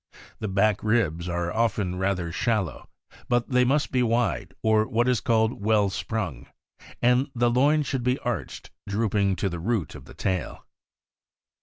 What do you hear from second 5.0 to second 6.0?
is called" well